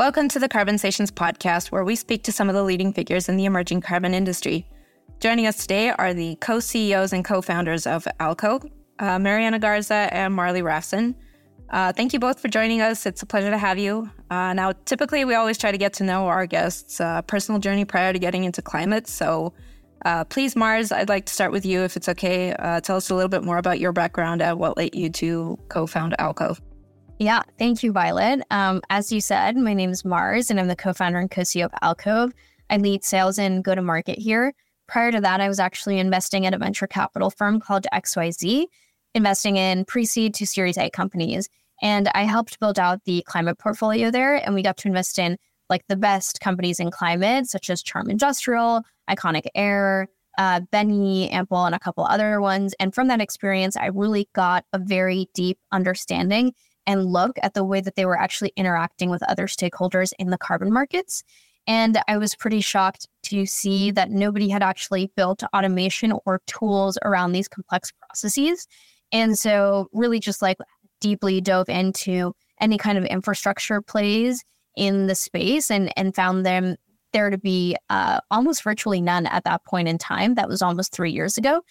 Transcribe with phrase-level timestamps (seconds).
[0.00, 3.28] Welcome to the Carbon Stations podcast, where we speak to some of the leading figures
[3.28, 4.66] in the emerging carbon industry.
[5.20, 8.64] Joining us today are the co CEOs and co founders of Alcove,
[8.98, 11.14] uh, Mariana Garza and Marley Rafson.
[11.68, 13.04] Uh, thank you both for joining us.
[13.04, 14.10] It's a pleasure to have you.
[14.30, 17.84] Uh, now, typically, we always try to get to know our guests' uh, personal journey
[17.84, 19.06] prior to getting into climate.
[19.06, 19.52] So,
[20.06, 22.54] uh, please, Mars, I'd like to start with you, if it's okay.
[22.54, 25.58] Uh, tell us a little bit more about your background and what led you to
[25.68, 26.58] co found Alcove.
[27.20, 28.40] Yeah, thank you, Violet.
[28.50, 31.42] Um, as you said, my name is Mars, and I'm the co founder and co
[31.42, 32.32] CEO of Alcove.
[32.70, 34.54] I lead sales and go to market here.
[34.88, 38.64] Prior to that, I was actually investing at a venture capital firm called XYZ,
[39.14, 41.50] investing in pre seed to Series A companies.
[41.82, 44.36] And I helped build out the climate portfolio there.
[44.36, 45.36] And we got to invest in
[45.68, 51.66] like the best companies in climate, such as Charm Industrial, Iconic Air, uh, Benny, Ample,
[51.66, 52.74] and a couple other ones.
[52.80, 56.54] And from that experience, I really got a very deep understanding
[56.86, 60.38] and look at the way that they were actually interacting with other stakeholders in the
[60.38, 61.22] carbon markets.
[61.66, 66.98] And I was pretty shocked to see that nobody had actually built automation or tools
[67.04, 68.66] around these complex processes.
[69.12, 70.56] And so, really, just like
[71.00, 74.44] deeply dove into any kind of infrastructure plays
[74.76, 76.76] in the space and, and found them
[77.12, 80.34] there to be uh, almost virtually none at that point in time.
[80.34, 81.62] That was almost three years ago.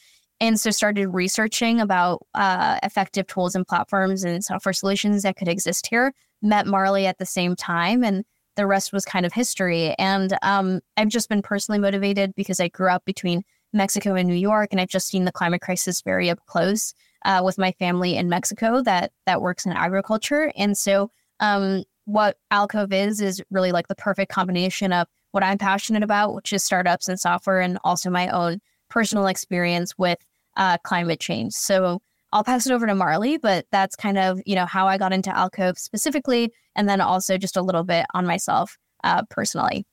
[0.42, 5.50] And so started researching about uh, effective tools and platforms and software solutions that could
[5.50, 6.14] exist here.
[6.42, 8.24] Met Marley at the same time, and
[8.56, 9.94] the rest was kind of history.
[10.00, 14.36] And um, I've just been personally motivated because I grew up between Mexico and New
[14.36, 16.94] York, and I've just seen the climate crisis very up close
[17.26, 20.52] uh, with my family in Mexico that that works in agriculture.
[20.56, 25.58] And so, um, what Alcove is is really like the perfect combination of what I'm
[25.58, 30.18] passionate about, which is startups and software, and also my own personal experience with
[30.60, 31.54] uh, climate change.
[31.54, 35.00] So I'll pass it over to Marley, but that's kind of you know how I
[35.00, 39.88] got into Alcove specifically, and then also just a little bit on myself uh, personally.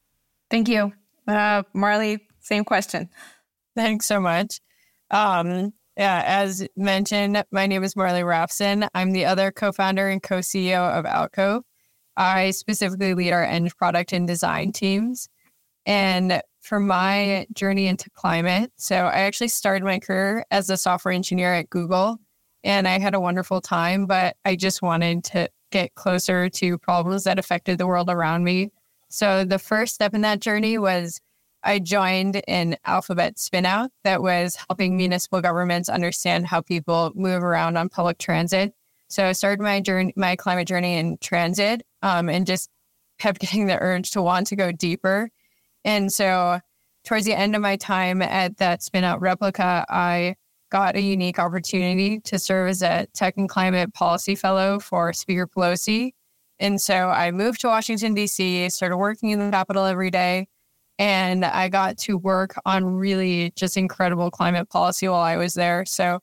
[0.50, 0.92] Thank you,
[1.27, 2.27] uh, Marley.
[2.41, 3.08] Same question.
[3.77, 4.61] Thanks so much.
[5.11, 8.89] Um, yeah, as mentioned, my name is Marley Rafson.
[8.95, 11.62] I'm the other co-founder and co-CEO of Alcove.
[12.17, 15.29] I specifically lead our end product and design teams.
[15.86, 21.15] And for my journey into climate, so I actually started my career as a software
[21.15, 22.19] engineer at Google,
[22.65, 24.07] and I had a wonderful time.
[24.07, 28.71] But I just wanted to get closer to problems that affected the world around me.
[29.09, 31.21] So the first step in that journey was
[31.63, 37.77] I joined an alphabet spinout that was helping municipal governments understand how people move around
[37.77, 38.75] on public transit.
[39.09, 42.71] So I started my journey, my climate journey in transit, um, and just
[43.19, 45.31] kept getting the urge to want to go deeper.
[45.86, 46.58] And so,
[47.05, 50.35] towards the end of my time at that spinout replica, I
[50.70, 55.47] got a unique opportunity to serve as a tech and climate policy fellow for Speaker
[55.47, 56.11] Pelosi.
[56.58, 60.48] And so I moved to Washington, D.C., started working in the Capitol every day,
[60.98, 65.85] and I got to work on really just incredible climate policy while I was there.
[65.86, 66.18] So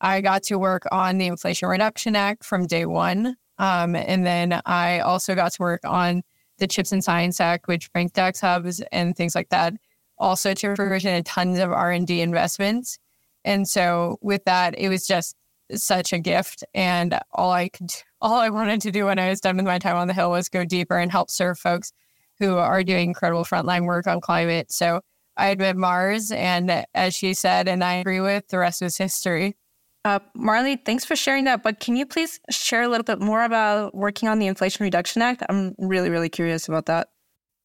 [0.00, 3.36] I got to work on the Inflation Reduction Act from day one.
[3.58, 6.22] Um, and then I also got to work on
[6.60, 9.74] the Chips and Science Act, which brings tech hubs and things like that,
[10.18, 12.98] also to fruition and tons of R&D investments.
[13.44, 15.34] And so with that, it was just
[15.74, 16.62] such a gift.
[16.74, 17.90] And all I could,
[18.20, 20.30] all I wanted to do when I was done with my time on the Hill
[20.30, 21.92] was go deeper and help serve folks
[22.38, 24.72] who are doing incredible frontline work on climate.
[24.72, 25.00] So
[25.36, 29.56] I admit Mars, and as she said, and I agree with, the rest is history.
[30.04, 31.62] Uh, Marley, thanks for sharing that.
[31.62, 35.20] But can you please share a little bit more about working on the Inflation Reduction
[35.20, 35.42] Act?
[35.48, 37.08] I'm really, really curious about that.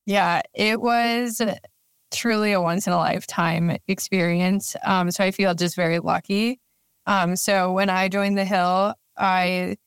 [0.05, 1.41] Yeah, it was
[2.13, 4.75] truly a once in a lifetime experience.
[4.83, 6.59] Um, so I feel just very lucky.
[7.07, 9.77] Um, so when I joined the Hill, I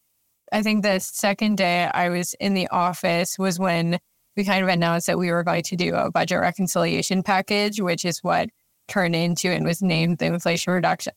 [0.50, 3.98] I think the second day I was in the office was when
[4.36, 8.04] we kind of announced that we were going to do a budget reconciliation package, which
[8.04, 8.48] is what
[8.86, 11.12] turned into and was named the Inflation Reduction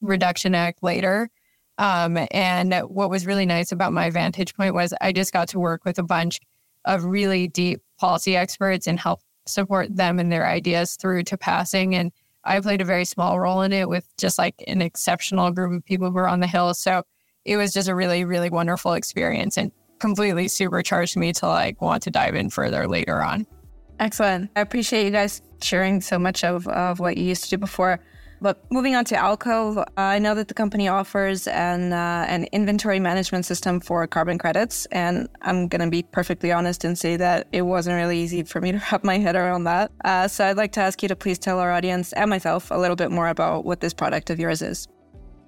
[0.00, 1.30] Reduction Act later.
[1.78, 5.58] Um, and what was really nice about my vantage point was I just got to
[5.58, 6.40] work with a bunch
[6.84, 11.94] of really deep policy experts and help support them and their ideas through to passing.
[11.94, 12.12] And
[12.44, 15.84] I played a very small role in it with just like an exceptional group of
[15.84, 16.74] people who were on the Hill.
[16.74, 17.02] So
[17.44, 19.56] it was just a really, really wonderful experience.
[19.56, 23.46] And completely supercharged me to like want to dive in further later on.
[24.00, 24.50] Excellent.
[24.56, 28.00] I appreciate you guys sharing so much of, of what you used to do before.
[28.42, 32.44] But moving on to Alcove, uh, I know that the company offers an uh, an
[32.52, 37.48] inventory management system for carbon credits, and I'm gonna be perfectly honest and say that
[37.52, 39.92] it wasn't really easy for me to wrap my head around that.
[40.04, 42.76] Uh, so I'd like to ask you to please tell our audience and myself a
[42.76, 44.88] little bit more about what this product of yours is.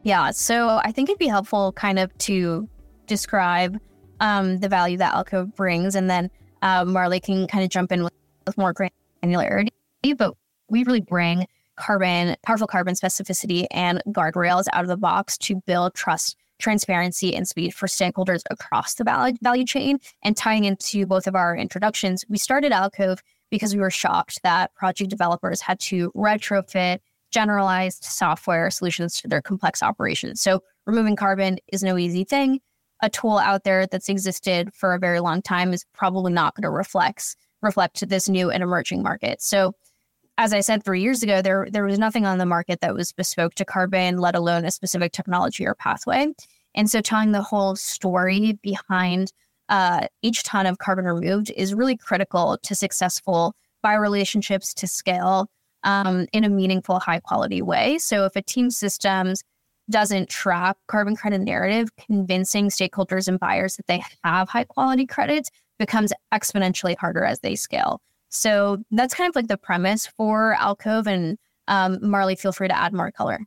[0.03, 2.69] Yeah, so I think it'd be helpful kind of to
[3.06, 3.79] describe
[4.21, 6.31] um, the value that Alcove brings, and then
[6.61, 8.12] uh, Marley can kind of jump in with,
[8.47, 9.71] with more granularity,
[10.19, 10.35] but
[10.69, 11.47] we really bring
[11.77, 17.49] carbon, powerful carbon specificity and guardrails out of the box to build trust, transparency, and
[17.49, 19.99] speed for stakeholders across the value chain.
[20.23, 24.75] And tying into both of our introductions, we started Alcove because we were shocked that
[24.75, 26.99] project developers had to retrofit
[27.31, 30.41] generalized software solutions to their complex operations.
[30.41, 32.61] So removing carbon is no easy thing.
[33.03, 36.63] A tool out there that's existed for a very long time is probably not going
[36.63, 39.41] to reflect reflect this new and emerging market.
[39.41, 39.73] So
[40.38, 43.12] as I said three years ago, there there was nothing on the market that was
[43.12, 46.29] bespoke to carbon, let alone a specific technology or pathway.
[46.75, 49.32] And so telling the whole story behind
[49.69, 55.49] uh, each ton of carbon removed is really critical to successful biorelationships to scale
[55.84, 57.99] um, in a meaningful, high quality way.
[57.99, 59.43] So if a team systems
[59.90, 65.50] doesn't track carbon credit narrative, convincing stakeholders and buyers that they have high quality credits
[65.79, 68.00] becomes exponentially harder as they scale.
[68.32, 71.06] So that's kind of like the premise for Alcove.
[71.06, 71.38] And
[71.69, 73.40] um, Marley, feel free to add more color.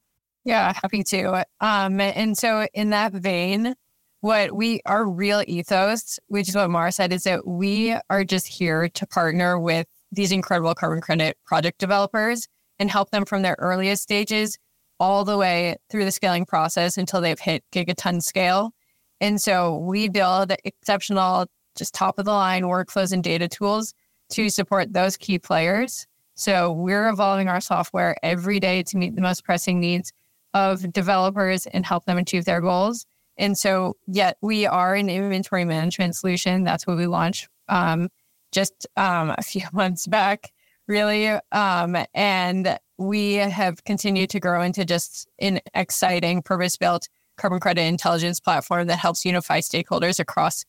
[0.43, 1.43] Yeah, happy to.
[1.59, 3.73] Um, and so in that vein,
[4.21, 8.47] what we our real ethos, which is what Mars said, is that we are just
[8.47, 12.47] here to partner with these incredible carbon credit project developers
[12.77, 14.57] and help them from their earliest stages
[14.99, 18.71] all the way through the scaling process until they've hit gigaton scale.
[19.19, 23.93] And so we build exceptional, just top of the line workflows and data tools
[24.29, 26.07] to support those key players.
[26.35, 30.11] So we're evolving our software every day to meet the most pressing needs
[30.53, 33.05] of developers and help them achieve their goals.
[33.37, 36.63] And so, yet we are an inventory management solution.
[36.63, 38.09] That's what we launched um,
[38.51, 40.51] just um, a few months back,
[40.87, 41.27] really.
[41.51, 47.81] Um, and we have continued to grow into just an exciting purpose built carbon credit
[47.81, 50.63] intelligence platform that helps unify stakeholders across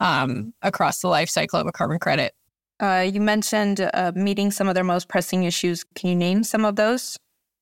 [0.00, 2.34] um, across the life cycle of a carbon credit.
[2.80, 5.84] Uh, you mentioned uh, meeting some of their most pressing issues.
[5.94, 7.18] Can you name some of those?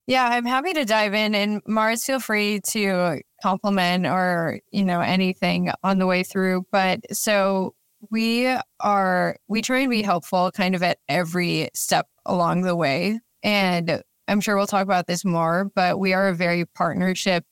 [0.07, 1.33] Yeah, I'm happy to dive in.
[1.33, 6.65] And Mars, feel free to compliment or you know anything on the way through.
[6.71, 7.73] But so
[8.11, 13.19] we are we try and be helpful kind of at every step along the way.
[13.41, 17.45] And I'm sure we'll talk about this more, but we are a very partnership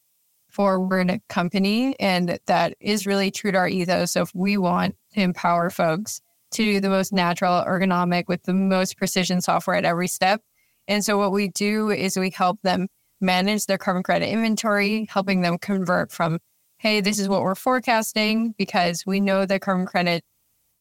[0.50, 1.96] forward company.
[2.00, 4.12] And that is really true to our ethos.
[4.12, 6.22] So if we want to empower folks
[6.54, 10.42] to do the most natural, ergonomic, with the most precision software at every step.
[10.88, 12.88] And so what we do is we help them
[13.22, 16.40] manage their carbon credit inventory, helping them convert from,
[16.78, 20.24] hey, this is what we're forecasting because we know that carbon credit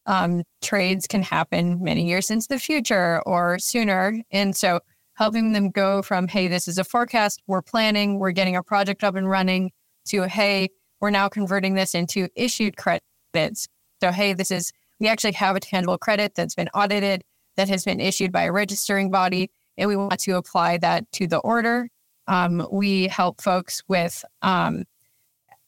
[0.05, 4.21] um, trades can happen many years into the future or sooner.
[4.31, 4.81] And so
[5.13, 9.03] helping them go from, hey, this is a forecast, we're planning, we're getting a project
[9.03, 9.71] up and running,
[10.05, 13.67] to, hey, we're now converting this into issued credits.
[14.01, 14.73] So, hey, this is,
[15.03, 17.25] we actually have a tangible credit that's been audited,
[17.57, 21.27] that has been issued by a registering body, and we want to apply that to
[21.27, 21.89] the order.
[22.27, 24.85] Um, we help folks with um,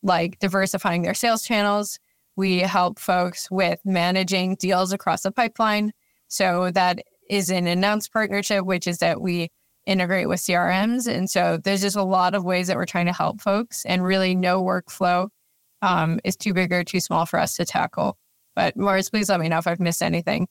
[0.02, 2.00] like diversifying their sales channels.
[2.38, 5.92] We help folks with managing deals across the pipeline.
[6.30, 7.00] So that
[7.30, 9.50] is an announced partnership, which is that we
[9.86, 11.14] integrate with CRMs.
[11.14, 14.02] And so there's just a lot of ways that we're trying to help folks, and
[14.02, 15.28] really no workflow
[15.82, 18.18] um, is too big or too small for us to tackle.
[18.56, 20.48] But Mars, please let me know if I've missed anything.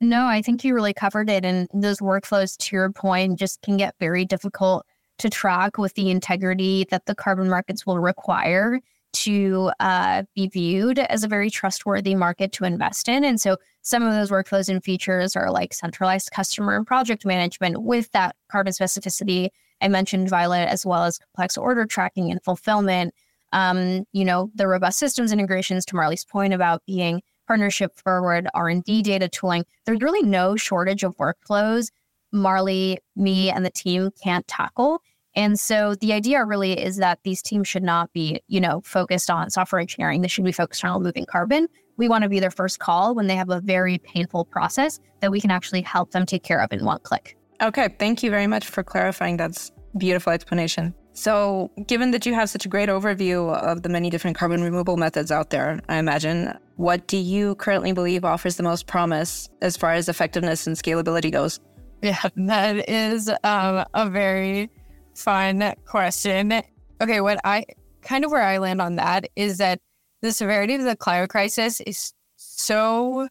[0.00, 1.44] No, I think you really covered it.
[1.44, 4.84] And those workflows, to your point, just can get very difficult
[5.18, 8.80] to track with the integrity that the carbon markets will require
[9.12, 13.24] to uh, be viewed as a very trustworthy market to invest in.
[13.24, 17.82] And so some of those workflows and features are like centralized customer and project management
[17.82, 19.48] with that carbon specificity.
[19.80, 23.14] I mentioned Violet, as well as complex order tracking and fulfillment.
[23.56, 29.00] Um, you know, the robust systems integrations to Marley's point about being partnership forward R&D
[29.00, 29.64] data tooling.
[29.86, 31.88] There's really no shortage of workflows
[32.32, 35.00] Marley, me, and the team can't tackle.
[35.34, 39.30] And so the idea really is that these teams should not be, you know, focused
[39.30, 40.20] on software engineering.
[40.20, 41.68] They should be focused on moving carbon.
[41.96, 45.30] We want to be their first call when they have a very painful process that
[45.30, 47.38] we can actually help them take care of in one click.
[47.62, 49.38] Okay, thank you very much for clarifying.
[49.38, 50.94] That's beautiful explanation.
[51.16, 54.98] So, given that you have such a great overview of the many different carbon removal
[54.98, 59.78] methods out there, I imagine, what do you currently believe offers the most promise as
[59.78, 61.58] far as effectiveness and scalability goes?
[62.02, 64.68] Yeah, that is um, a very
[65.14, 66.52] fun question.
[67.00, 67.64] Okay, what I
[68.02, 69.80] kind of where I land on that is that
[70.20, 73.26] the severity of the climate crisis is so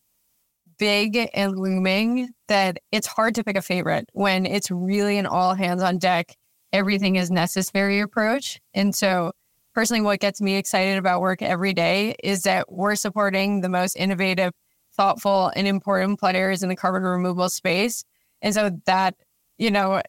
[0.80, 5.54] big and looming that it's hard to pick a favorite when it's really an all
[5.54, 6.36] hands on deck,
[6.76, 8.60] everything is necessary approach.
[8.74, 9.32] And so,
[9.74, 13.96] personally, what gets me excited about work every day is that we're supporting the most
[13.96, 14.52] innovative
[14.96, 18.04] thoughtful and important players in the carbon removal space.
[18.42, 19.16] And so that,
[19.58, 20.02] you know,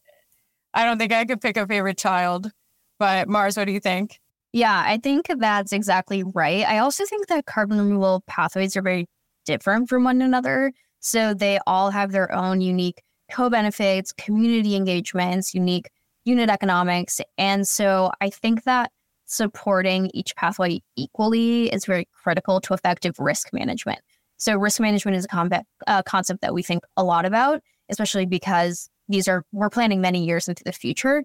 [0.74, 2.50] I don't think I could pick a favorite child.
[2.98, 4.18] But Mars, what do you think?
[4.52, 6.64] Yeah, I think that's exactly right.
[6.66, 9.06] I also think that carbon removal pathways are very
[9.44, 10.72] different from one another.
[11.00, 15.88] So they all have their own unique co benefits, community engagements, unique
[16.26, 17.20] unit economics.
[17.38, 18.90] And so I think that
[19.24, 24.00] supporting each pathway equally is very critical to effective risk management.
[24.38, 28.26] So, risk management is a combat, uh, concept that we think a lot about, especially
[28.26, 31.24] because these are, we're planning many years into the future.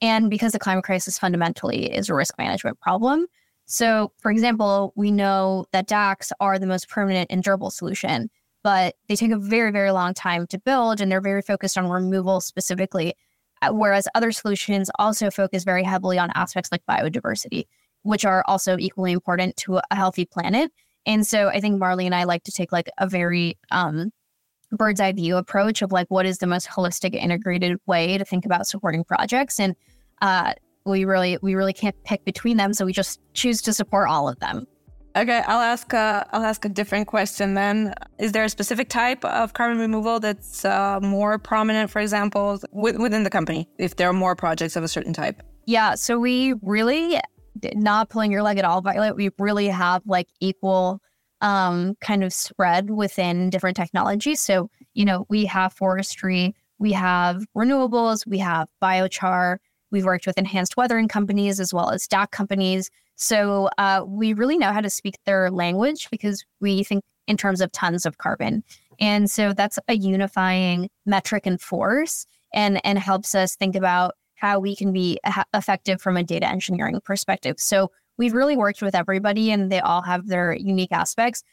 [0.00, 3.26] And because the climate crisis fundamentally is a risk management problem.
[3.66, 8.28] So, for example, we know that DACs are the most permanent and durable solution,
[8.62, 11.88] but they take a very, very long time to build and they're very focused on
[11.88, 13.14] removal specifically.
[13.62, 17.64] Uh, whereas other solutions also focus very heavily on aspects like biodiversity,
[18.02, 20.70] which are also equally important to a healthy planet.
[21.06, 24.10] And so I think Marley and I like to take like a very um,
[24.72, 28.44] bird's eye view approach of like what is the most holistic, integrated way to think
[28.44, 29.58] about supporting projects.
[29.58, 29.76] And
[30.20, 30.54] uh,
[30.84, 34.28] we really we really can't pick between them, so we just choose to support all
[34.28, 34.66] of them.
[35.14, 35.92] Okay, I'll ask.
[35.92, 37.94] I'll ask a different question then.
[38.18, 42.98] Is there a specific type of carbon removal that's uh, more prominent, for example, w-
[43.00, 43.68] within the company?
[43.78, 45.42] If there are more projects of a certain type?
[45.66, 45.96] Yeah.
[45.96, 47.20] So we really
[47.74, 49.14] not pulling your leg at all, Violet.
[49.14, 51.00] We really have like equal
[51.42, 54.40] um, kind of spread within different technologies.
[54.40, 59.58] So you know, we have forestry, we have renewables, we have biochar.
[59.92, 62.90] We've worked with enhanced weathering companies as well as DAC companies.
[63.14, 67.60] So uh, we really know how to speak their language because we think in terms
[67.60, 68.64] of tons of carbon.
[68.98, 74.58] And so that's a unifying metric and force and, and helps us think about how
[74.58, 75.18] we can be
[75.54, 77.56] effective from a data engineering perspective.
[77.58, 81.44] So we've really worked with everybody and they all have their unique aspects.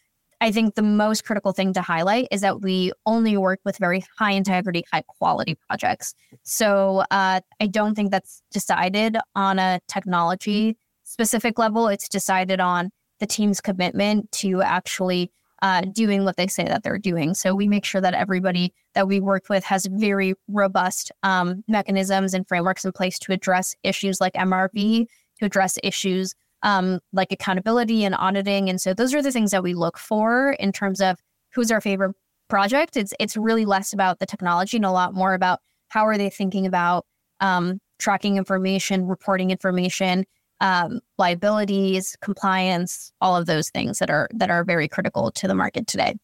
[0.41, 4.03] I think the most critical thing to highlight is that we only work with very
[4.17, 6.13] high integrity, high quality projects.
[6.43, 10.77] So uh, I don't think that's decided on a technology
[11.09, 15.31] specific level, it's decided on the team's commitment to actually
[15.61, 17.33] uh, doing what they say that they're doing.
[17.33, 22.33] So we make sure that everybody that we work with has very robust um, mechanisms
[22.33, 25.07] and frameworks in place to address issues like MRV,
[25.39, 28.69] to address issues um, like accountability and auditing.
[28.69, 31.19] And so those are the things that we look for in terms of
[31.53, 32.15] who's our favorite
[32.49, 32.97] project.
[32.97, 36.29] It's it's really less about the technology and a lot more about how are they
[36.29, 37.05] thinking about
[37.39, 40.25] um, tracking information, reporting information,
[40.61, 45.55] um, liabilities, compliance, all of those things that are that are very critical to the
[45.55, 46.15] market today.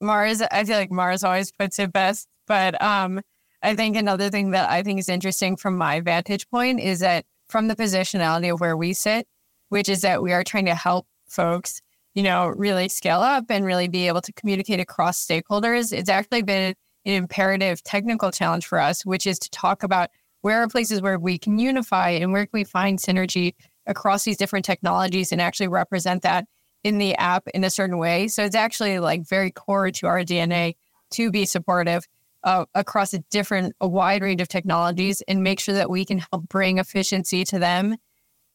[0.00, 3.20] Mars, I feel like Mars always puts it best, but um,
[3.62, 7.24] I think another thing that I think is interesting from my vantage point is that
[7.48, 9.28] from the positionality of where we sit,
[9.72, 11.80] which is that we are trying to help folks,
[12.12, 15.94] you know, really scale up and really be able to communicate across stakeholders.
[15.94, 16.74] It's actually been
[17.06, 20.10] an imperative technical challenge for us, which is to talk about
[20.42, 23.54] where are places where we can unify and where can we find synergy
[23.86, 26.44] across these different technologies and actually represent that
[26.84, 28.28] in the app in a certain way.
[28.28, 30.74] So it's actually like very core to our DNA
[31.12, 32.06] to be supportive
[32.44, 36.18] uh, across a different, a wide range of technologies and make sure that we can
[36.18, 37.96] help bring efficiency to them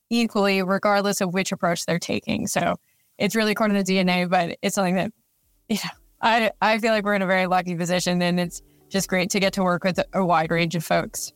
[0.10, 2.48] equally, regardless of which approach they're taking.
[2.48, 2.76] So
[3.18, 5.12] it's really core to the DNA, but it's something that,
[5.70, 5.90] yeah,
[6.22, 9.40] I, I feel like we're in a very lucky position and it's just great to
[9.40, 11.34] get to work with a wide range of folks.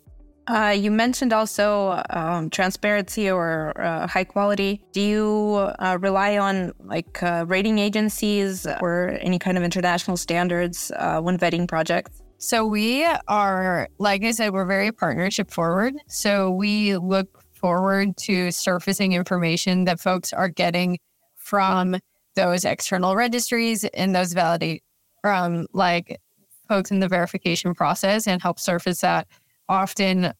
[0.47, 4.83] Uh, you mentioned also um, transparency or uh, high quality.
[4.91, 10.91] Do you uh, rely on like uh, rating agencies or any kind of international standards
[10.95, 12.21] uh, when vetting projects?
[12.37, 15.93] So we are, like I said, we're very partnership forward.
[16.07, 20.97] So we look forward to surfacing information that folks are getting
[21.35, 21.97] from
[22.35, 24.83] those external registries and those validate
[25.21, 26.19] from like
[26.67, 29.27] folks in the verification process and help surface that
[29.69, 30.33] often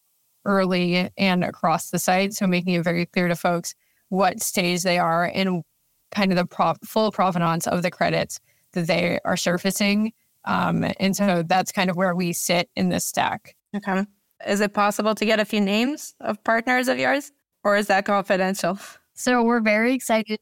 [0.45, 2.33] early and across the site.
[2.33, 3.75] So making it very clear to folks
[4.09, 5.63] what stage they are and
[6.11, 8.39] kind of the full provenance of the credits
[8.73, 10.13] that they are surfacing.
[10.45, 13.55] Um, and so that's kind of where we sit in this stack.
[13.75, 14.05] Okay.
[14.47, 17.31] Is it possible to get a few names of partners of yours
[17.63, 18.79] or is that confidential?
[19.13, 20.39] So we're very excited.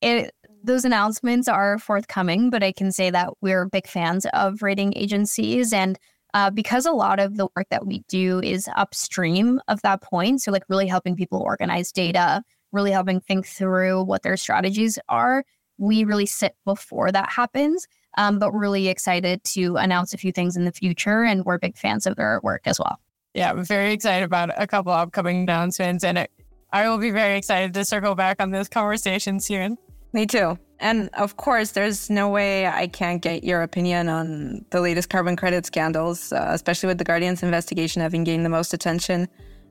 [0.00, 0.34] It,
[0.64, 5.72] those announcements are forthcoming, but I can say that we're big fans of rating agencies
[5.72, 5.98] and
[6.34, 10.40] uh, because a lot of the work that we do is upstream of that point.
[10.40, 15.44] So, like, really helping people organize data, really helping think through what their strategies are.
[15.76, 20.56] We really sit before that happens, um, but really excited to announce a few things
[20.56, 21.24] in the future.
[21.24, 22.98] And we're big fans of their work as well.
[23.34, 26.04] Yeah, I'm very excited about a couple upcoming announcements.
[26.04, 26.30] And it,
[26.72, 29.78] I will be very excited to circle back on this conversation soon.
[30.12, 30.58] Me too.
[30.78, 35.36] And of course, there's no way I can't get your opinion on the latest carbon
[35.36, 39.28] credit scandals, uh, especially with the Guardian's investigation having gained the most attention.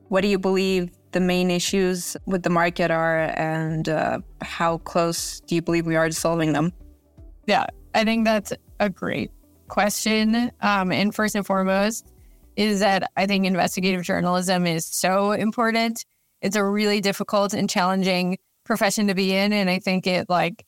[0.08, 5.42] What do you believe the main issues with the market are, and uh, how close
[5.42, 6.72] do you believe we are to solving them?
[7.46, 9.32] Yeah, I think that's a great
[9.68, 10.52] question.
[10.62, 12.12] Um, and first and foremost,
[12.56, 16.06] is that I think investigative journalism is so important.
[16.42, 20.66] It's a really difficult and challenging profession to be in, and I think it like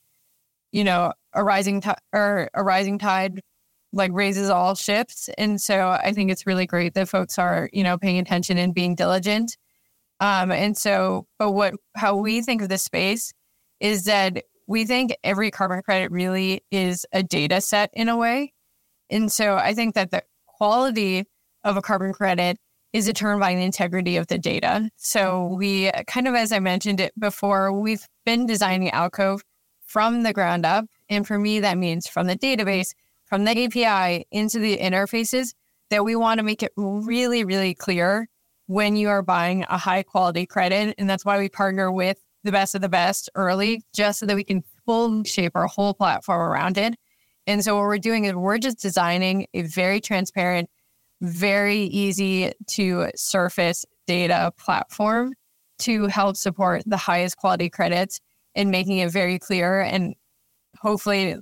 [0.74, 3.42] you know, a rising tide or a rising tide
[3.94, 5.30] like raises all ships.
[5.38, 8.74] And so I think it's really great that folks are, you know, paying attention and
[8.74, 9.56] being diligent.
[10.20, 13.34] Um, and so, but what, how we think of this space
[13.80, 18.54] is that we think every carbon credit really is a data set in a way.
[19.10, 21.26] And so I think that the quality
[21.64, 22.58] of a carbon credit
[22.94, 24.90] is determined by the integrity of the data.
[24.98, 29.42] So we kind of, as I mentioned it before, we've been designing Alcove
[29.86, 30.86] from the ground up.
[31.10, 32.94] And for me, that means from the database,
[33.26, 35.54] from the API into the interfaces,
[35.90, 38.28] that we want to make it really, really clear
[38.68, 40.96] when you are buying a high quality credit.
[40.98, 44.36] And that's why we partner with the best of the best early, just so that
[44.36, 46.96] we can full shape our whole platform around it.
[47.48, 50.70] And so what we're doing is we're just designing a very transparent,
[51.22, 55.34] very easy to surface data platform
[55.80, 58.20] to help support the highest quality credits
[58.56, 60.16] and making it very clear and
[60.80, 61.36] hopefully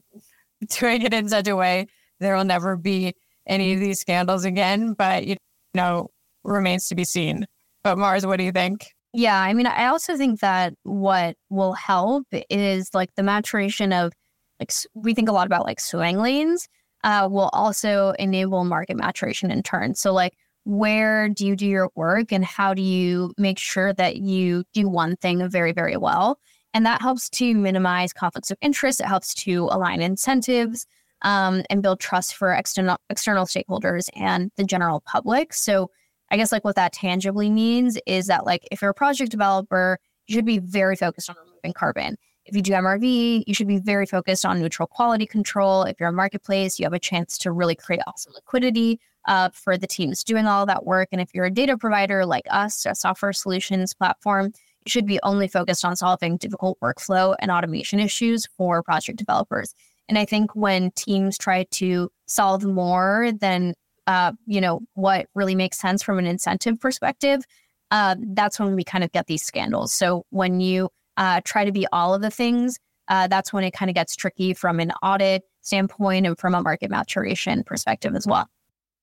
[0.80, 1.88] doing it in such a way
[2.22, 3.14] there will never be
[3.48, 4.94] any of these scandals again.
[4.94, 5.36] But, you
[5.74, 6.12] know,
[6.44, 7.48] remains to be seen.
[7.84, 8.94] But Mars, what do you think?
[9.14, 14.14] Yeah, I mean, I also think that what will help is like the maturation of
[14.60, 16.68] like we think a lot about like swim lanes
[17.04, 19.96] uh, will also enable market maturation in turn.
[19.96, 24.18] So like where do you do your work and how do you make sure that
[24.18, 26.38] you do one thing very very well
[26.74, 29.02] and that helps to minimize conflicts of interest.
[29.02, 30.86] It helps to align incentives
[31.24, 35.54] um, and build trust for external external stakeholders and the general public.
[35.54, 35.90] So
[36.32, 40.00] I guess like what that tangibly means is that like if you're a project developer,
[40.28, 42.16] you should be very focused on removing carbon.
[42.46, 45.84] If you do MRV, you should be very focused on neutral quality control.
[45.84, 49.78] If you're a marketplace, you have a chance to really create awesome liquidity uh, for
[49.78, 51.10] the teams doing all that work.
[51.12, 54.54] And if you're a data provider like us, a software solutions platform,
[54.86, 59.76] you should be only focused on solving difficult workflow and automation issues for project developers.
[60.10, 63.76] And I think when teams try to solve more than
[64.08, 67.44] uh, you know what really makes sense from an incentive perspective,
[67.92, 69.94] uh, that's when we kind of get these scandals.
[69.94, 73.72] So when you uh, try to be all of the things, uh, that's when it
[73.72, 78.26] kind of gets tricky from an audit standpoint and from a market maturation perspective as
[78.26, 78.48] well.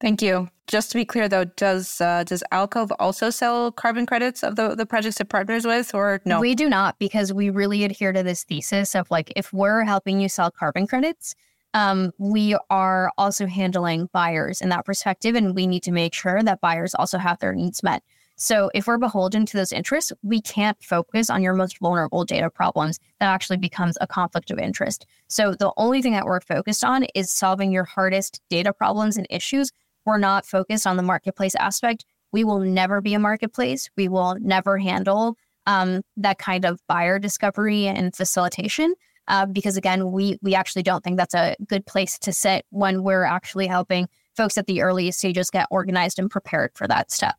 [0.00, 0.48] Thank you.
[0.68, 4.74] Just to be clear, though, does uh, does Alcove also sell carbon credits of the,
[4.74, 6.40] the projects it partners with, or no?
[6.40, 10.20] We do not, because we really adhere to this thesis of like if we're helping
[10.20, 11.34] you sell carbon credits,
[11.74, 16.42] um, we are also handling buyers in that perspective, and we need to make sure
[16.42, 18.02] that buyers also have their needs met.
[18.36, 22.48] So if we're beholden to those interests, we can't focus on your most vulnerable data
[22.48, 23.00] problems.
[23.18, 25.06] That actually becomes a conflict of interest.
[25.26, 29.26] So the only thing that we're focused on is solving your hardest data problems and
[29.28, 29.72] issues
[30.08, 33.90] we're not focused on the marketplace aspect, we will never be a marketplace.
[33.94, 38.94] We will never handle um, that kind of buyer discovery and facilitation.
[39.28, 43.02] Uh, because again, we we actually don't think that's a good place to sit when
[43.02, 47.36] we're actually helping folks at the earliest stages get organized and prepared for that step.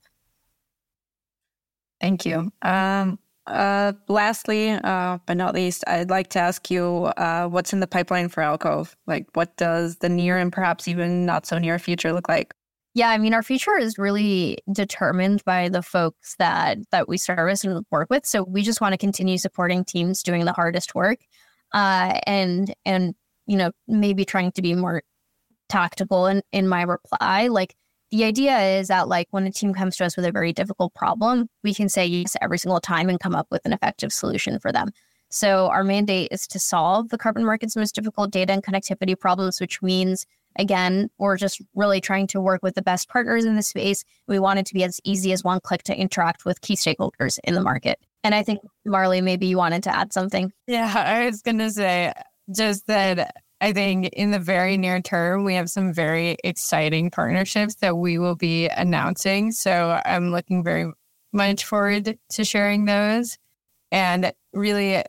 [1.99, 2.51] Thank you.
[2.61, 7.79] Um, uh, lastly, uh, but not least, I'd like to ask you uh, what's in
[7.79, 8.95] the pipeline for Alcove?
[9.07, 12.53] Like, what does the near and perhaps even not so near future look like?
[12.93, 17.63] Yeah, I mean, our future is really determined by the folks that that we service
[17.63, 18.25] and work with.
[18.25, 21.19] So we just want to continue supporting teams doing the hardest work,
[21.73, 23.15] uh, and and
[23.47, 25.03] you know maybe trying to be more
[25.69, 27.47] tactical in in my reply.
[27.47, 27.75] Like
[28.11, 30.93] the idea is that like when a team comes to us with a very difficult
[30.93, 34.59] problem, we can say yes every single time and come up with an effective solution
[34.59, 34.89] for them.
[35.31, 39.61] So our mandate is to solve the carbon market's most difficult data and connectivity problems,
[39.61, 40.25] which means
[40.57, 44.03] Again, we're just really trying to work with the best partners in the space.
[44.27, 47.39] We want it to be as easy as one click to interact with key stakeholders
[47.43, 47.99] in the market.
[48.23, 50.51] And I think, Marley, maybe you wanted to add something.
[50.67, 52.13] Yeah, I was going to say
[52.53, 57.75] just that I think in the very near term, we have some very exciting partnerships
[57.75, 59.51] that we will be announcing.
[59.51, 60.91] So I'm looking very
[61.31, 63.37] much forward to sharing those.
[63.91, 65.03] And really,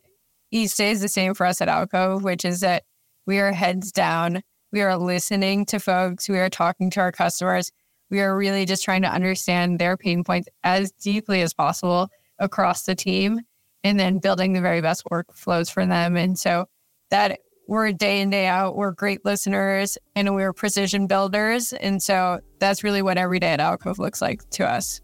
[0.52, 2.84] each day is the same for us at Alcove, which is that
[3.26, 4.42] we are heads down
[4.72, 6.28] we are listening to folks.
[6.28, 7.72] We are talking to our customers.
[8.08, 12.08] We are really just trying to understand their pain points as deeply as possible
[12.40, 13.40] across the team
[13.85, 16.16] and then building the very best workflows for them.
[16.16, 16.66] And so
[17.11, 21.72] that we're day in, day out, we're great listeners and we're precision builders.
[21.72, 25.00] And so that's really what every day at Alcove looks like to us.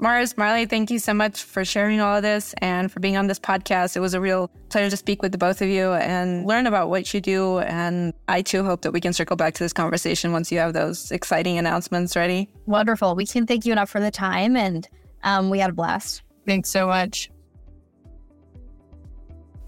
[0.00, 3.28] Mars, Marley, thank you so much for sharing all of this and for being on
[3.28, 3.96] this podcast.
[3.96, 6.90] It was a real pleasure to speak with the both of you and learn about
[6.90, 7.60] what you do.
[7.60, 10.72] And I too hope that we can circle back to this conversation once you have
[10.72, 12.50] those exciting announcements ready.
[12.66, 13.14] Wonderful.
[13.14, 14.86] We can't thank you enough for the time and
[15.22, 16.22] um, we had a blast.
[16.46, 17.30] Thanks so much.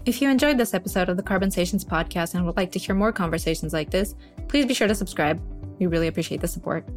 [0.05, 2.95] If you enjoyed this episode of the Carbon Stations podcast and would like to hear
[2.95, 4.15] more conversations like this,
[4.47, 5.41] please be sure to subscribe.
[5.79, 6.87] We really appreciate the support.